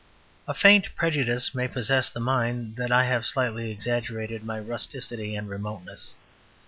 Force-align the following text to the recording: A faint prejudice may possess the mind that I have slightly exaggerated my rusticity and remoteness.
A 0.47 0.55
faint 0.55 0.95
prejudice 0.95 1.53
may 1.53 1.67
possess 1.67 2.09
the 2.09 2.19
mind 2.19 2.75
that 2.77 2.91
I 2.91 3.03
have 3.03 3.23
slightly 3.23 3.69
exaggerated 3.69 4.43
my 4.43 4.57
rusticity 4.59 5.35
and 5.35 5.47
remoteness. 5.47 6.15